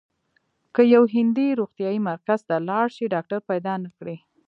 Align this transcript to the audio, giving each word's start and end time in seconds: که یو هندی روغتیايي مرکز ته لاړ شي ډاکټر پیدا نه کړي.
که 0.75 0.81
یو 0.93 1.03
هندی 1.15 1.47
روغتیايي 1.59 1.99
مرکز 2.09 2.39
ته 2.47 2.55
لاړ 2.69 2.85
شي 2.95 3.05
ډاکټر 3.13 3.39
پیدا 3.49 3.73
نه 3.83 3.89
کړي. 3.97 4.17